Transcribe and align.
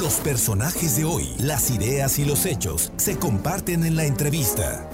Los 0.00 0.18
personajes 0.20 0.96
de 0.96 1.04
hoy, 1.04 1.28
las 1.40 1.70
ideas 1.70 2.18
y 2.18 2.24
los 2.24 2.46
hechos 2.46 2.90
se 2.96 3.18
comparten 3.18 3.84
en 3.84 3.96
la 3.96 4.06
entrevista. 4.06 4.88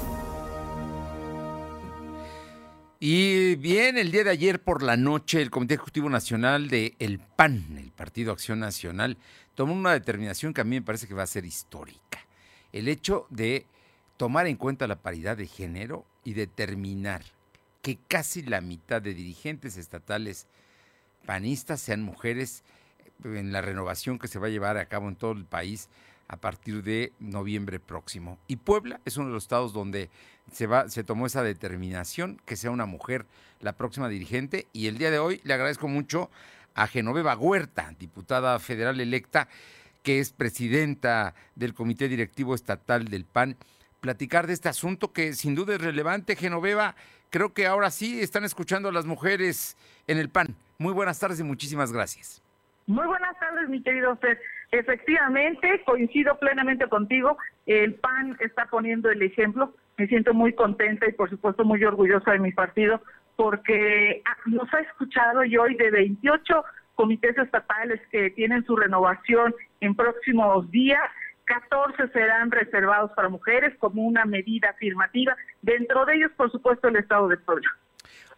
Y 2.98 3.54
bien, 3.54 3.98
el 3.98 4.10
día 4.10 4.24
de 4.24 4.30
ayer 4.30 4.60
por 4.60 4.82
la 4.82 4.96
noche, 4.96 5.40
el 5.40 5.50
Comité 5.50 5.74
Ejecutivo 5.74 6.10
Nacional 6.10 6.66
de 6.66 6.96
El 6.98 7.20
PAN, 7.20 7.78
el 7.78 7.92
Partido 7.92 8.32
Acción 8.32 8.58
Nacional, 8.58 9.16
tomó 9.54 9.74
una 9.74 9.92
determinación 9.92 10.52
que 10.52 10.62
a 10.62 10.64
mí 10.64 10.74
me 10.74 10.82
parece 10.82 11.06
que 11.06 11.14
va 11.14 11.22
a 11.22 11.28
ser 11.28 11.44
histórica. 11.44 12.26
El 12.72 12.88
hecho 12.88 13.28
de 13.30 13.64
tomar 14.16 14.48
en 14.48 14.56
cuenta 14.56 14.88
la 14.88 15.02
paridad 15.02 15.36
de 15.36 15.46
género 15.46 16.04
y 16.24 16.32
determinar 16.32 17.22
que 17.80 17.96
casi 18.08 18.42
la 18.42 18.60
mitad 18.60 19.00
de 19.00 19.14
dirigentes 19.14 19.76
estatales 19.76 20.48
panistas 21.24 21.80
sean 21.80 22.02
mujeres 22.02 22.64
en 23.24 23.52
la 23.52 23.60
renovación 23.60 24.18
que 24.18 24.28
se 24.28 24.38
va 24.38 24.46
a 24.46 24.50
llevar 24.50 24.76
a 24.76 24.86
cabo 24.86 25.08
en 25.08 25.16
todo 25.16 25.32
el 25.32 25.44
país 25.44 25.88
a 26.28 26.36
partir 26.36 26.82
de 26.82 27.12
noviembre 27.18 27.78
próximo. 27.78 28.38
Y 28.48 28.56
Puebla 28.56 29.00
es 29.04 29.16
uno 29.16 29.28
de 29.28 29.32
los 29.32 29.44
estados 29.44 29.72
donde 29.72 30.10
se, 30.52 30.66
va, 30.66 30.88
se 30.88 31.04
tomó 31.04 31.26
esa 31.26 31.42
determinación 31.42 32.40
que 32.44 32.56
sea 32.56 32.70
una 32.70 32.86
mujer 32.86 33.26
la 33.60 33.76
próxima 33.76 34.08
dirigente. 34.08 34.66
Y 34.72 34.86
el 34.86 34.98
día 34.98 35.10
de 35.10 35.18
hoy 35.18 35.40
le 35.44 35.54
agradezco 35.54 35.88
mucho 35.88 36.30
a 36.74 36.86
Genoveva 36.86 37.36
Huerta, 37.36 37.94
diputada 37.98 38.58
federal 38.58 39.00
electa, 39.00 39.48
que 40.02 40.20
es 40.20 40.32
presidenta 40.32 41.34
del 41.54 41.74
Comité 41.74 42.08
Directivo 42.08 42.54
Estatal 42.54 43.06
del 43.06 43.24
PAN, 43.24 43.56
platicar 44.00 44.46
de 44.46 44.52
este 44.52 44.68
asunto 44.68 45.12
que 45.12 45.32
sin 45.32 45.54
duda 45.54 45.74
es 45.74 45.80
relevante. 45.80 46.36
Genoveva, 46.36 46.94
creo 47.30 47.54
que 47.54 47.66
ahora 47.66 47.90
sí 47.90 48.20
están 48.20 48.44
escuchando 48.44 48.88
a 48.88 48.92
las 48.92 49.06
mujeres 49.06 49.76
en 50.06 50.18
el 50.18 50.28
PAN. 50.28 50.54
Muy 50.78 50.92
buenas 50.92 51.18
tardes 51.18 51.40
y 51.40 51.44
muchísimas 51.44 51.92
gracias. 51.92 52.42
Muy 52.86 53.06
buenas 53.06 53.36
tardes, 53.40 53.68
mi 53.68 53.82
querido 53.82 54.16
Fer. 54.16 54.40
Efectivamente, 54.70 55.82
coincido 55.84 56.38
plenamente 56.38 56.88
contigo. 56.88 57.36
El 57.66 57.94
PAN 57.94 58.36
está 58.40 58.66
poniendo 58.66 59.10
el 59.10 59.22
ejemplo. 59.22 59.74
Me 59.96 60.06
siento 60.06 60.34
muy 60.34 60.52
contenta 60.52 61.08
y, 61.08 61.12
por 61.12 61.28
supuesto, 61.28 61.64
muy 61.64 61.82
orgullosa 61.84 62.32
de 62.32 62.38
mi 62.38 62.52
partido 62.52 63.00
porque 63.34 64.22
ah, 64.24 64.36
nos 64.46 64.72
ha 64.72 64.80
escuchado 64.80 65.44
y 65.44 65.56
hoy 65.56 65.74
de 65.74 65.90
28 65.90 66.64
comités 66.94 67.36
estatales 67.36 68.00
que 68.10 68.30
tienen 68.30 68.64
su 68.64 68.76
renovación 68.76 69.54
en 69.80 69.94
próximos 69.94 70.70
días, 70.70 71.02
14 71.44 72.08
serán 72.08 72.50
reservados 72.50 73.10
para 73.12 73.28
mujeres 73.28 73.76
como 73.78 74.02
una 74.02 74.24
medida 74.24 74.70
afirmativa. 74.70 75.36
Dentro 75.60 76.06
de 76.06 76.14
ellos, 76.16 76.32
por 76.36 76.50
supuesto, 76.50 76.88
el 76.88 76.96
Estado 76.96 77.28
de 77.28 77.36
Puebla. 77.36 77.68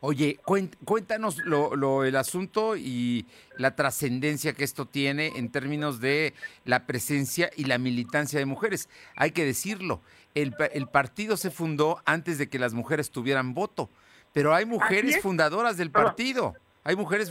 Oye, 0.00 0.38
cuéntanos 0.84 1.38
lo, 1.38 2.04
el 2.04 2.14
asunto 2.14 2.76
y 2.76 3.26
la 3.56 3.74
trascendencia 3.74 4.52
que 4.52 4.62
esto 4.62 4.86
tiene 4.86 5.32
en 5.36 5.50
términos 5.50 6.00
de 6.00 6.34
la 6.64 6.86
presencia 6.86 7.50
y 7.56 7.64
la 7.64 7.78
militancia 7.78 8.38
de 8.38 8.46
mujeres. 8.46 8.88
Hay 9.16 9.32
que 9.32 9.44
decirlo, 9.44 10.00
el, 10.34 10.54
el 10.72 10.86
partido 10.86 11.36
se 11.36 11.50
fundó 11.50 12.00
antes 12.04 12.38
de 12.38 12.48
que 12.48 12.60
las 12.60 12.74
mujeres 12.74 13.10
tuvieran 13.10 13.54
voto, 13.54 13.90
pero 14.32 14.54
hay 14.54 14.66
mujeres 14.66 15.20
fundadoras 15.20 15.76
del 15.76 15.90
partido. 15.90 16.54
Hay 16.88 16.96
mujeres 16.96 17.30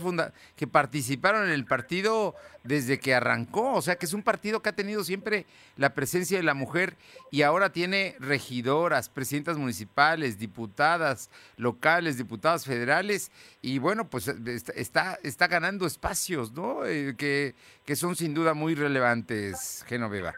que 0.56 0.68
participaron 0.68 1.48
en 1.48 1.50
el 1.50 1.66
partido 1.66 2.36
desde 2.64 3.00
que 3.00 3.16
arrancó, 3.16 3.74
o 3.74 3.82
sea 3.82 3.96
que 3.96 4.06
es 4.06 4.14
un 4.14 4.22
partido 4.22 4.62
que 4.62 4.70
ha 4.70 4.76
tenido 4.76 5.04
siempre 5.04 5.48
la 5.78 5.96
presencia 5.96 6.38
de 6.38 6.44
la 6.44 6.54
mujer 6.54 6.94
y 7.32 7.42
ahora 7.42 7.72
tiene 7.72 8.16
regidoras, 8.20 9.10
presidentas 9.10 9.58
municipales, 9.58 10.38
diputadas 10.38 11.32
locales, 11.56 12.20
diputadas 12.20 12.66
federales 12.66 13.32
y 13.64 13.80
bueno, 13.80 14.08
pues 14.08 14.28
está, 14.76 15.18
está 15.24 15.48
ganando 15.48 15.88
espacios, 15.88 16.52
¿no? 16.52 16.86
Eh, 16.86 17.16
que, 17.18 17.56
que 17.84 17.96
son 17.96 18.16
sin 18.16 18.36
duda 18.36 18.54
muy 18.54 18.76
relevantes, 18.76 19.84
Genoveva. 19.88 20.36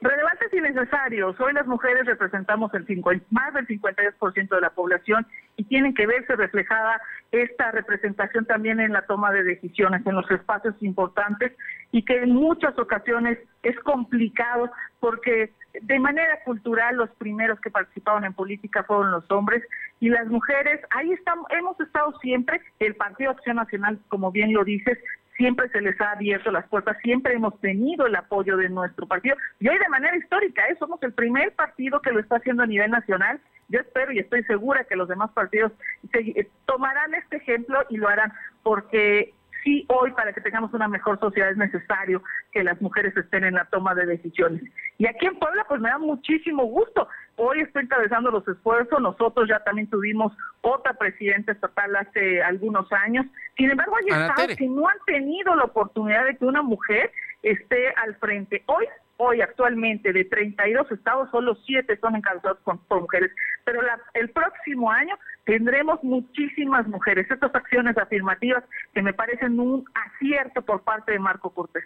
Relevantes 0.00 0.50
y 0.54 0.60
necesarios. 0.62 1.38
Hoy 1.40 1.52
las 1.52 1.66
mujeres 1.66 2.06
representamos 2.06 2.72
el 2.72 2.86
50, 2.86 3.26
más 3.28 3.52
del 3.52 3.66
52% 3.66 4.48
de 4.48 4.60
la 4.62 4.70
población 4.70 5.26
y 5.56 5.64
tienen 5.64 5.94
que 5.94 6.06
verse 6.06 6.36
reflejada 6.36 7.00
esta 7.32 7.70
representación 7.72 8.44
también 8.44 8.80
en 8.80 8.92
la 8.92 9.02
toma 9.02 9.32
de 9.32 9.42
decisiones, 9.42 10.06
en 10.06 10.14
los 10.14 10.30
espacios 10.30 10.74
importantes 10.80 11.52
y 11.92 12.04
que 12.04 12.22
en 12.22 12.34
muchas 12.34 12.78
ocasiones 12.78 13.38
es 13.62 13.78
complicado 13.80 14.70
porque 15.00 15.52
de 15.80 15.98
manera 15.98 16.40
cultural 16.44 16.96
los 16.96 17.10
primeros 17.16 17.60
que 17.60 17.70
participaron 17.70 18.24
en 18.24 18.32
política 18.32 18.84
fueron 18.84 19.10
los 19.10 19.30
hombres 19.30 19.62
y 20.00 20.08
las 20.08 20.26
mujeres, 20.26 20.80
ahí 20.90 21.12
estamos, 21.12 21.46
hemos 21.50 21.78
estado 21.80 22.18
siempre, 22.20 22.60
el 22.78 22.94
Partido 22.94 23.30
Acción 23.30 23.56
Nacional, 23.56 23.98
como 24.08 24.30
bien 24.30 24.52
lo 24.52 24.64
dices, 24.64 24.98
siempre 25.36 25.68
se 25.70 25.80
les 25.80 26.00
ha 26.00 26.12
abierto 26.12 26.50
las 26.50 26.66
puertas, 26.68 26.96
siempre 27.02 27.34
hemos 27.34 27.58
tenido 27.60 28.06
el 28.06 28.16
apoyo 28.16 28.56
de 28.56 28.68
nuestro 28.68 29.06
partido 29.06 29.36
y 29.60 29.68
hoy 29.68 29.78
de 29.78 29.88
manera 29.88 30.16
histórica, 30.16 30.66
¿eh? 30.68 30.76
somos 30.78 31.02
el 31.02 31.12
primer 31.12 31.52
partido 31.52 32.00
que 32.00 32.12
lo 32.12 32.20
está 32.20 32.36
haciendo 32.36 32.62
a 32.62 32.66
nivel 32.66 32.90
nacional. 32.90 33.40
Yo 33.68 33.80
espero 33.80 34.12
y 34.12 34.18
estoy 34.18 34.44
segura 34.44 34.84
que 34.84 34.96
los 34.96 35.08
demás 35.08 35.30
partidos 35.32 35.72
eh, 36.12 36.48
tomarán 36.66 37.14
este 37.14 37.36
ejemplo 37.36 37.80
y 37.90 37.96
lo 37.96 38.08
harán 38.08 38.32
porque 38.62 39.34
sí 39.66 39.84
hoy 39.88 40.12
para 40.12 40.32
que 40.32 40.40
tengamos 40.40 40.72
una 40.72 40.86
mejor 40.86 41.18
sociedad 41.18 41.50
es 41.50 41.56
necesario 41.56 42.22
que 42.52 42.62
las 42.62 42.80
mujeres 42.80 43.14
estén 43.16 43.42
en 43.42 43.54
la 43.54 43.64
toma 43.64 43.94
de 43.96 44.06
decisiones. 44.06 44.62
Y 44.96 45.06
aquí 45.06 45.26
en 45.26 45.38
Puebla 45.38 45.66
pues 45.68 45.80
me 45.80 45.90
da 45.90 45.98
muchísimo 45.98 46.64
gusto. 46.64 47.08
Hoy 47.34 47.60
estoy 47.60 47.82
encabezando 47.82 48.30
los 48.30 48.46
esfuerzos, 48.46 49.00
nosotros 49.00 49.48
ya 49.48 49.58
también 49.64 49.90
tuvimos 49.90 50.32
otra 50.60 50.94
presidenta 50.94 51.52
estatal 51.52 51.96
hace 51.96 52.42
algunos 52.42 52.90
años. 52.92 53.26
Sin 53.56 53.70
embargo, 53.70 53.96
hay 53.96 54.20
estados 54.20 54.56
que 54.56 54.68
no 54.68 54.88
han 54.88 54.98
tenido 55.04 55.54
la 55.56 55.64
oportunidad 55.64 56.24
de 56.24 56.36
que 56.36 56.44
una 56.44 56.62
mujer 56.62 57.10
esté 57.42 57.92
al 57.96 58.14
frente. 58.16 58.62
Hoy 58.66 58.86
hoy 59.18 59.40
actualmente 59.40 60.12
de 60.12 60.24
32 60.24 60.90
estados, 60.92 61.30
solo 61.30 61.56
7 61.64 61.98
son 62.00 62.16
encabezados 62.16 62.58
por, 62.88 63.00
mujeres, 63.00 63.32
pero 63.64 63.80
el 64.14 64.30
próximo 64.30 64.90
año 64.90 65.16
tendremos 65.44 66.02
muchísimas 66.02 66.86
mujeres. 66.86 67.30
Estas 67.30 67.54
acciones 67.54 67.96
afirmativas 67.96 68.64
que 68.92 69.02
me 69.02 69.12
parecen 69.12 69.58
un 69.60 69.84
acierto 69.94 70.62
por 70.62 70.82
parte 70.82 71.12
de 71.12 71.18
Marco 71.18 71.50
Cortés. 71.50 71.84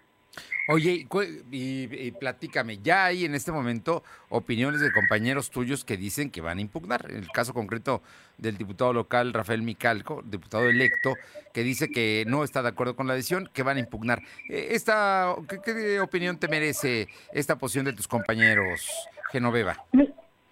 Oye, 0.68 1.06
y, 1.50 2.10
platícame, 2.12 2.78
ya 2.78 3.06
hay 3.06 3.24
en 3.24 3.34
este 3.34 3.50
momento 3.50 4.04
opiniones 4.28 4.80
de 4.80 4.92
compañeros 4.92 5.50
tuyos 5.50 5.84
que 5.84 5.96
dicen 5.96 6.30
que 6.30 6.40
van 6.40 6.58
a 6.58 6.60
impugnar. 6.60 7.06
En 7.10 7.16
el 7.16 7.28
caso 7.32 7.52
concreto 7.52 8.02
del 8.38 8.56
diputado 8.56 8.92
local 8.92 9.32
Rafael 9.32 9.62
Micalco, 9.62 10.22
diputado 10.24 10.68
electo, 10.68 11.14
que 11.52 11.64
dice 11.64 11.90
que 11.90 12.24
no 12.28 12.44
está 12.44 12.62
de 12.62 12.68
acuerdo 12.68 12.94
con 12.94 13.08
la 13.08 13.14
decisión, 13.14 13.50
que 13.52 13.64
van 13.64 13.78
a 13.78 13.80
impugnar. 13.80 14.20
Eh, 14.48 14.68
esta, 14.70 15.34
¿qué, 15.64 15.98
opinión 16.00 16.38
te 16.38 16.46
merece 16.46 17.08
esta 17.32 17.58
posición 17.58 17.86
de 17.86 17.92
tus 17.92 18.06
compañeros, 18.06 19.08
Genoveva? 19.32 19.76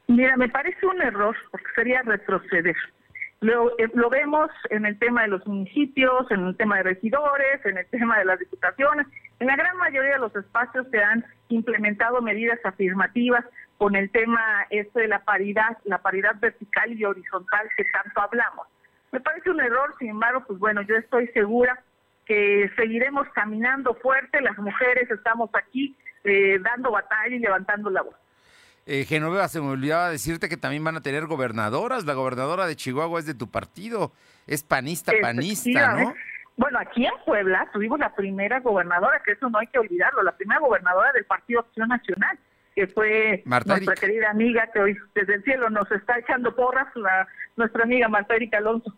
Mira, 0.09 0.37
me 0.37 0.49
parece 0.49 0.84
un 0.84 1.00
error 1.00 1.37
porque 1.53 1.66
sería 1.77 2.03
retroceder. 2.03 2.75
Eh, 3.41 3.89
lo, 3.95 4.10
vemos 4.10 4.50
en 4.71 4.84
el 4.84 4.99
tema 4.99 5.22
de 5.22 5.28
los 5.28 5.47
municipios, 5.47 6.28
en 6.31 6.47
el 6.47 6.56
tema 6.56 6.78
de 6.78 6.83
regidores, 6.84 7.65
en 7.65 7.78
el 7.78 7.87
tema 7.87 8.19
de 8.19 8.25
las 8.25 8.39
diputaciones. 8.39 9.06
En 9.41 9.47
la 9.47 9.56
gran 9.56 9.76
mayoría 9.76 10.15
de 10.15 10.19
los 10.19 10.34
espacios 10.34 10.87
se 10.91 11.03
han 11.03 11.25
implementado 11.49 12.21
medidas 12.21 12.59
afirmativas 12.65 13.44
con 13.76 13.94
el 13.94 14.10
tema 14.10 14.66
este 14.71 15.03
de 15.03 15.09
la 15.09 15.25
paridad, 15.25 15.78
la 15.84 15.99
paridad 15.99 16.34
vertical 16.41 16.93
y 16.93 17.04
horizontal 17.04 17.69
que 17.77 17.84
tanto 17.84 18.21
hablamos. 18.21 18.66
Me 19.12 19.21
parece 19.21 19.50
un 19.50 19.60
error, 19.60 19.94
sin 19.98 20.10
embargo, 20.10 20.44
pues 20.47 20.59
bueno, 20.59 20.82
yo 20.82 20.97
estoy 20.97 21.28
segura 21.28 21.81
que 22.27 22.71
seguiremos 22.77 23.27
caminando 23.34 23.94
fuerte, 23.94 24.41
las 24.41 24.59
mujeres 24.59 25.10
estamos 25.10 25.48
aquí 25.54 25.97
eh, 26.25 26.59
dando 26.60 26.91
batalla 26.91 27.34
y 27.34 27.38
levantando 27.38 27.88
la 27.88 28.03
voz. 28.03 28.16
Eh, 28.84 29.04
Genoveva, 29.04 29.48
se 29.48 29.60
me 29.60 29.69
olvidaba 29.69 30.10
decirte 30.10 30.48
que 30.48 30.56
también 30.56 30.82
van 30.82 30.97
a 30.97 31.03
tener 31.03 31.27
gobernadoras. 31.27 32.06
La 32.06 32.15
gobernadora 32.15 32.66
de 32.66 32.75
Chihuahua 32.75 33.21
es 33.21 33.27
de 33.27 33.34
tu 33.34 33.50
partido. 33.50 34.12
Es 34.47 34.62
panista, 34.62 35.12
panista, 35.21 35.94
¿no? 35.94 36.15
Bueno, 36.58 36.80
aquí 36.80 37.06
en 37.06 37.12
Puebla 37.24 37.70
tuvimos 37.72 38.00
la 38.00 38.12
primera 38.14 38.58
gobernadora, 38.58 39.22
que 39.24 39.32
eso 39.32 39.48
no 39.48 39.58
hay 39.58 39.69
que 39.69 39.78
olvidarlo, 39.78 40.24
la 40.24 40.36
primera 40.36 40.60
gobernadora 40.60 41.12
del 41.12 41.24
Partido 41.24 41.60
Acción 41.60 41.88
Nacional, 41.88 42.36
que 42.74 42.88
fue 42.88 43.44
nuestra 43.47 43.94
querida 43.94 44.28
amiga 44.28 44.68
que 44.72 44.80
hoy 44.80 44.97
desde 45.15 45.36
el 45.36 45.44
cielo 45.44 45.71
nos 45.71 45.91
está 45.92 46.18
echando 46.18 46.54
porras, 46.56 46.88
la, 46.97 47.28
nuestra 47.56 47.84
amiga 47.84 48.09
Marta 48.09 48.34
Erika 48.34 48.59
Alonso. 48.59 48.92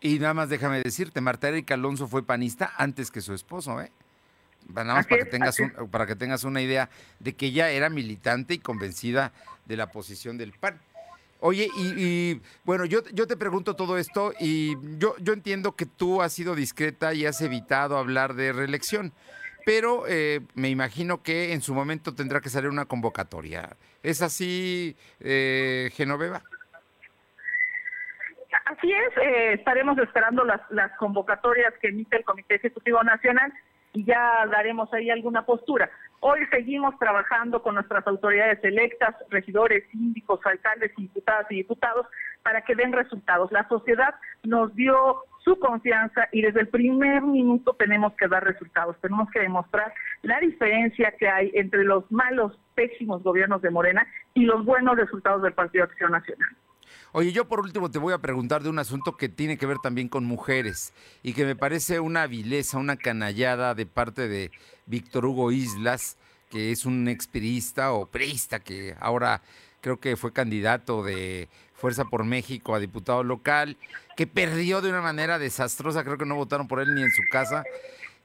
Y 0.00 0.20
nada 0.20 0.32
más 0.32 0.48
déjame 0.48 0.80
decirte, 0.80 1.20
Marta 1.20 1.48
Erika 1.48 1.74
Alonso 1.74 2.06
fue 2.06 2.24
panista 2.24 2.72
antes 2.76 3.10
que 3.10 3.20
su 3.20 3.34
esposo, 3.34 3.80
¿eh? 3.80 3.90
Nada 4.72 4.94
más 4.94 5.06
para 5.08 5.24
que, 5.24 5.30
tengas 5.30 5.56
para 5.90 6.06
que 6.06 6.14
tengas 6.14 6.44
una 6.44 6.60
idea 6.60 6.88
de 7.18 7.34
que 7.34 7.46
ella 7.46 7.70
era 7.70 7.90
militante 7.90 8.54
y 8.54 8.58
convencida 8.58 9.32
de 9.64 9.76
la 9.76 9.90
posición 9.90 10.38
del 10.38 10.52
PAN. 10.52 10.78
Oye, 11.40 11.68
y, 11.76 12.40
bueno, 12.64 12.86
yo, 12.86 13.00
yo 13.12 13.26
te 13.26 13.36
pregunto 13.36 13.76
todo 13.76 13.98
esto 13.98 14.32
y 14.40 14.76
yo, 14.98 15.14
yo 15.18 15.32
entiendo 15.32 15.76
que 15.76 15.84
tú 15.84 16.22
has 16.22 16.32
sido 16.32 16.54
discreta 16.54 17.12
y 17.12 17.26
has 17.26 17.40
evitado 17.42 17.98
hablar 17.98 18.34
de 18.34 18.52
reelección, 18.52 19.12
pero 19.66 20.04
eh, 20.08 20.40
me 20.54 20.70
imagino 20.70 21.22
que 21.22 21.52
en 21.52 21.60
su 21.60 21.74
momento 21.74 22.14
tendrá 22.14 22.40
que 22.40 22.48
salir 22.48 22.70
una 22.70 22.86
convocatoria. 22.86 23.76
¿Es 24.02 24.22
así, 24.22 24.96
eh, 25.20 25.90
Genoveva? 25.94 26.42
Así 28.64 28.90
es, 28.90 29.16
eh, 29.18 29.52
estaremos 29.52 29.98
esperando 29.98 30.42
las, 30.44 30.60
las 30.70 30.90
convocatorias 30.96 31.74
que 31.80 31.88
emite 31.88 32.16
el 32.16 32.24
Comité 32.24 32.56
Ejecutivo 32.56 33.02
Nacional 33.02 33.52
y 33.96 34.04
ya 34.04 34.44
daremos 34.50 34.92
ahí 34.92 35.08
alguna 35.08 35.46
postura. 35.46 35.90
Hoy 36.20 36.40
seguimos 36.50 36.98
trabajando 36.98 37.62
con 37.62 37.76
nuestras 37.76 38.06
autoridades 38.06 38.62
electas, 38.62 39.14
regidores, 39.30 39.84
síndicos, 39.90 40.38
alcaldes, 40.44 40.94
diputadas 40.96 41.46
y 41.50 41.56
diputados 41.56 42.06
para 42.42 42.60
que 42.60 42.74
den 42.74 42.92
resultados. 42.92 43.50
La 43.52 43.66
sociedad 43.68 44.14
nos 44.44 44.74
dio 44.74 45.24
su 45.38 45.58
confianza 45.58 46.28
y 46.30 46.42
desde 46.42 46.60
el 46.60 46.68
primer 46.68 47.22
minuto 47.22 47.72
tenemos 47.72 48.12
que 48.16 48.28
dar 48.28 48.44
resultados, 48.44 49.00
tenemos 49.00 49.30
que 49.30 49.40
demostrar 49.40 49.94
la 50.22 50.40
diferencia 50.40 51.14
que 51.18 51.28
hay 51.28 51.50
entre 51.54 51.84
los 51.84 52.10
malos, 52.12 52.58
pésimos 52.74 53.22
gobiernos 53.22 53.62
de 53.62 53.70
Morena 53.70 54.06
y 54.34 54.44
los 54.44 54.62
buenos 54.66 54.96
resultados 54.96 55.40
del 55.40 55.54
Partido 55.54 55.84
Acción 55.84 56.12
Nacional. 56.12 56.50
Oye, 57.12 57.32
yo 57.32 57.48
por 57.48 57.60
último 57.60 57.90
te 57.90 57.98
voy 57.98 58.12
a 58.12 58.18
preguntar 58.18 58.62
de 58.62 58.68
un 58.68 58.78
asunto 58.78 59.16
que 59.16 59.28
tiene 59.28 59.56
que 59.56 59.66
ver 59.66 59.78
también 59.78 60.08
con 60.08 60.24
mujeres 60.24 60.92
y 61.22 61.32
que 61.32 61.44
me 61.44 61.56
parece 61.56 62.00
una 62.00 62.26
vileza, 62.26 62.78
una 62.78 62.96
canallada 62.96 63.74
de 63.74 63.86
parte 63.86 64.28
de 64.28 64.50
Víctor 64.86 65.26
Hugo 65.26 65.52
Islas, 65.52 66.16
que 66.50 66.72
es 66.72 66.84
un 66.84 67.08
expirista 67.08 67.92
o 67.92 68.06
priista 68.06 68.60
que 68.60 68.94
ahora 69.00 69.42
creo 69.80 70.00
que 70.00 70.16
fue 70.16 70.32
candidato 70.32 71.02
de 71.02 71.48
Fuerza 71.74 72.06
por 72.06 72.24
México 72.24 72.74
a 72.74 72.80
diputado 72.80 73.22
local, 73.22 73.76
que 74.16 74.26
perdió 74.26 74.80
de 74.80 74.88
una 74.88 75.02
manera 75.02 75.38
desastrosa, 75.38 76.04
creo 76.04 76.18
que 76.18 76.26
no 76.26 76.34
votaron 76.34 76.68
por 76.68 76.80
él 76.80 76.94
ni 76.94 77.02
en 77.02 77.10
su 77.10 77.22
casa, 77.30 77.64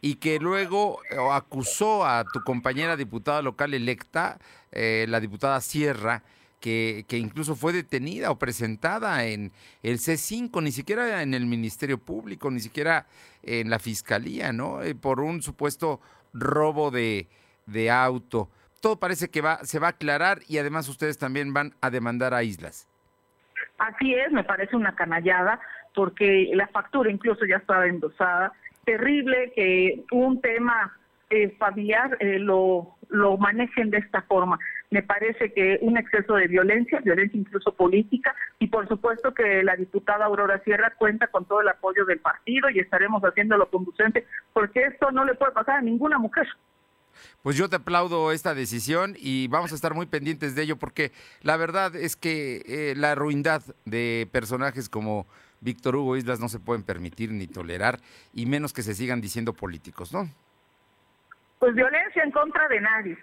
y 0.02 0.16
que 0.16 0.40
luego 0.40 1.00
eh, 1.12 1.18
acusó 1.32 2.06
a 2.06 2.24
tu 2.24 2.42
compañera 2.44 2.98
diputada 2.98 3.42
local 3.42 3.74
electa, 3.74 4.40
eh, 4.72 5.06
la 5.08 5.20
diputada 5.20 5.62
Sierra, 5.62 6.24
que, 6.62 7.06
incluso 7.18 7.56
fue 7.56 7.74
detenida 7.74 8.32
o 8.32 8.38
presentada 8.38 9.26
en 9.26 9.52
el 9.84 9.98
C5, 9.98 10.62
ni 10.62 10.72
siquiera 10.72 11.24
en 11.24 11.34
el 11.34 11.46
Ministerio 11.46 11.98
Público, 11.98 12.50
ni 12.52 12.60
siquiera 12.60 13.08
en 13.44 13.70
la 13.70 13.80
Fiscalía, 13.80 14.54
¿no? 14.54 14.82
Eh, 14.84 14.96
por 14.96 15.20
un 15.20 15.42
supuesto 15.42 16.00
robo 16.34 16.92
de, 16.92 17.28
de 17.66 17.90
auto. 17.90 18.50
Todo 18.80 19.00
parece 19.00 19.30
que 19.30 19.42
va, 19.42 19.58
se 19.64 19.80
va 19.80 19.88
a 19.88 19.92
aclarar 19.92 20.40
y 20.48 20.60
además 20.60 20.88
ustedes 20.88 21.18
también 21.18 21.54
van 21.54 21.74
a 21.82 21.90
demandar 21.90 22.34
a 22.34 22.44
Islas. 22.44 22.88
Así 23.78 24.14
es, 24.14 24.32
me 24.32 24.44
parece 24.44 24.76
una 24.76 24.96
canallada 24.96 25.60
porque 25.96 26.52
la 26.54 26.68
factura 26.68 27.12
incluso 27.12 27.46
ya 27.46 27.58
estaba 27.58 27.88
endosada. 27.88 28.54
Terrible 28.86 29.52
que 29.56 30.04
un 30.12 30.40
tema 30.42 30.96
eh, 31.30 31.56
familiar 31.58 32.18
eh, 32.20 32.40
lo, 32.40 32.96
lo 33.10 33.38
manejen 33.38 33.90
de 33.90 33.98
esta 33.98 34.22
forma. 34.24 34.60
Me 34.92 35.02
parece 35.02 35.54
que 35.54 35.80
un 35.82 35.98
exceso 35.98 36.36
de 36.36 36.48
violencia, 36.48 37.00
violencia 37.00 37.40
incluso 37.40 37.74
política, 37.74 38.36
y 38.60 38.68
por 38.68 38.88
supuesto 38.88 39.34
que 39.34 39.64
la 39.64 39.76
diputada 39.76 40.26
Aurora 40.26 40.62
Sierra 40.64 40.94
cuenta 40.98 41.28
con 41.28 41.46
todo 41.46 41.62
el 41.62 41.70
apoyo 41.70 42.06
del 42.06 42.20
partido 42.20 42.70
y 42.70 42.80
estaremos 42.80 43.24
haciéndolo 43.24 43.70
conducente, 43.70 44.28
porque 44.52 44.84
esto 44.84 45.12
no 45.12 45.24
le 45.24 45.34
puede 45.36 45.54
pasar 45.54 45.78
a 45.78 45.82
ninguna 45.82 46.20
mujer. 46.20 46.48
Pues 47.42 47.56
yo 47.56 47.70
te 47.70 47.78
aplaudo 47.78 48.32
esta 48.32 48.54
decisión 48.54 49.16
y 49.18 49.48
vamos 49.48 49.72
a 49.72 49.76
estar 49.76 49.94
muy 49.94 50.06
pendientes 50.06 50.56
de 50.56 50.64
ello 50.64 50.78
porque 50.78 51.12
la 51.42 51.58
verdad 51.58 51.96
es 51.96 52.16
que 52.16 52.62
eh, 52.66 52.94
la 52.96 53.16
ruindad 53.16 53.62
de 53.86 54.28
personajes 54.32 54.90
como 54.90 55.26
Víctor 55.62 55.96
Hugo 55.96 56.18
Islas 56.18 56.40
no 56.40 56.50
se 56.50 56.60
pueden 56.60 56.84
permitir 56.84 57.32
ni 57.32 57.48
tolerar 57.48 58.00
y 58.34 58.46
menos 58.46 58.74
que 58.74 58.82
se 58.82 58.94
sigan 58.94 59.22
diciendo 59.22 59.54
políticos, 59.54 60.14
¿no? 60.14 60.30
Pues 61.60 61.76
violencia 61.76 62.24
en 62.24 62.32
contra 62.32 62.68
de 62.68 62.82
nadie. 62.82 63.18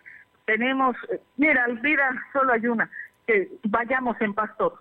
Tenemos, 0.49 0.97
mira, 1.37 1.67
vida 1.83 2.11
solo 2.33 2.55
hay 2.55 2.67
una, 2.67 2.91
que 3.27 3.51
vayamos 3.65 4.17
en 4.23 4.33
paz 4.33 4.51
todos. 4.57 4.81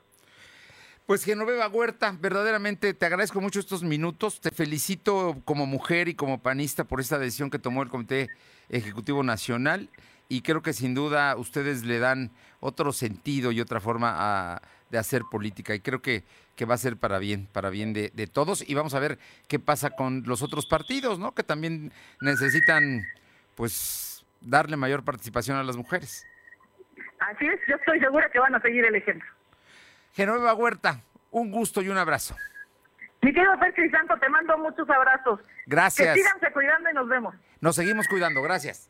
Pues 1.06 1.26
Genoveva 1.26 1.68
Huerta, 1.68 2.16
verdaderamente 2.18 2.94
te 2.94 3.06
agradezco 3.06 3.42
mucho 3.42 3.60
estos 3.60 3.84
minutos, 3.84 4.40
te 4.40 4.52
felicito 4.52 5.42
como 5.44 5.66
mujer 5.66 6.08
y 6.08 6.16
como 6.16 6.42
panista 6.42 6.86
por 6.86 7.02
esta 7.02 7.20
decisión 7.20 7.50
que 7.50 7.60
tomó 7.60 7.84
el 7.84 7.90
Comité 7.90 8.30
Ejecutivo 8.70 9.24
Nacional 9.24 9.90
y 10.30 10.40
creo 10.40 10.62
que 10.62 10.72
sin 10.72 10.94
duda 10.94 11.36
ustedes 11.36 11.84
le 11.84 12.00
dan 12.00 12.32
otro 12.62 12.94
sentido 12.94 13.52
y 13.52 13.60
otra 13.60 13.82
forma 13.82 14.62
de 14.90 14.98
hacer 14.98 15.24
política 15.30 15.76
y 15.76 15.82
creo 15.82 16.02
que, 16.02 16.24
que, 16.56 16.64
va 16.64 16.76
a 16.76 16.78
ser 16.78 16.96
para 16.96 17.20
bien, 17.20 17.50
para 17.52 17.70
bien 17.70 17.92
de, 17.92 18.10
todos 18.32 18.64
y 18.66 18.74
vamos 18.74 18.94
a 18.94 19.00
ver 19.00 19.20
qué 19.50 19.60
pasa 19.60 19.90
con 19.90 20.24
los 20.26 20.42
otros 20.42 20.66
partidos, 20.66 21.20
¿no? 21.20 21.34
Que 21.34 21.44
también 21.44 21.92
necesitan, 22.22 23.06
pues, 23.56 24.17
darle 24.42 24.78
mayor 24.78 25.04
participación 25.04 25.58
a 25.58 25.64
las 25.64 25.78
mujeres. 25.78 26.26
Así 27.20 27.48
es, 27.48 27.60
yo 27.68 27.76
estoy 27.76 28.00
segura 28.00 28.30
que 28.32 28.40
van 28.40 28.56
a 28.56 28.62
seguir 28.62 28.86
el 28.86 28.96
ejemplo. 28.96 29.30
Genoveva 30.14 30.54
Huerta, 30.54 31.02
un 31.32 31.52
gusto 31.52 31.82
y 31.82 31.90
un 31.90 31.98
abrazo. 31.98 32.36
Mi 33.22 33.34
querido 33.34 33.58
Fer 33.58 33.74
Crisanto, 33.74 34.18
te 34.20 34.30
mando 34.30 34.58
muchos 34.58 34.90
abrazos. 34.90 35.40
Gracias. 35.66 36.16
Que 36.16 36.22
síganse 36.22 36.52
cuidando 36.52 36.90
y 36.90 36.94
nos 36.94 37.08
vemos. 37.08 37.36
Nos 37.60 37.76
seguimos 37.76 38.08
cuidando, 38.08 38.42
gracias. 38.42 38.90